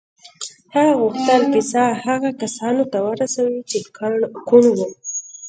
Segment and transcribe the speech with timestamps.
[0.73, 3.77] هغه غوښتل کیسه هغو کسانو ته ورسوي چې
[4.47, 4.87] کڼ وو